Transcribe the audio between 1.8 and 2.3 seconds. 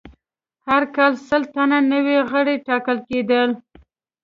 نوي